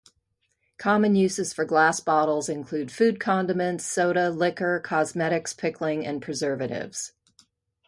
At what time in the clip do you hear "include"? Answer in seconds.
2.49-2.91